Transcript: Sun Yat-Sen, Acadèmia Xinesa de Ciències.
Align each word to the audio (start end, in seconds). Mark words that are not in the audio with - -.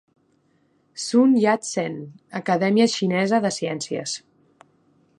Sun 1.07 1.35
Yat-Sen, 1.43 1.99
Acadèmia 2.41 2.91
Xinesa 2.97 3.45
de 3.47 3.55
Ciències. 3.61 4.21